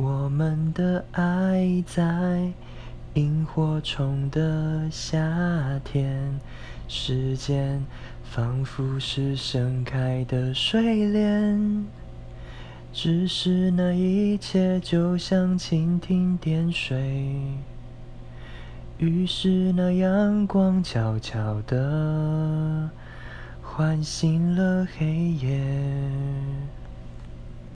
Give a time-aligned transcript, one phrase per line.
[0.00, 2.52] 我们的爱在
[3.14, 5.20] 萤火虫的夏
[5.82, 6.38] 天，
[6.86, 7.84] 时间
[8.22, 11.84] 仿佛是盛开的睡莲，
[12.92, 17.42] 只是那一切就像蜻蜓点水，
[18.98, 22.88] 于是那阳光悄悄地
[23.60, 25.97] 唤醒了黑夜。